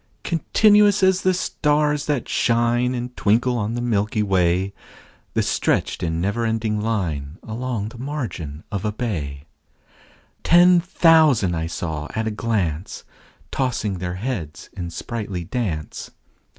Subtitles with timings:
[0.23, 4.73] Continuous as the stars that shine And twinkle on the milky way,
[5.35, 9.43] The stretched in never ending line Along the margin of a bay:
[10.41, 13.03] Ten thousand saw I at a glance,
[13.51, 16.09] Tossing their heads in sprightly dance.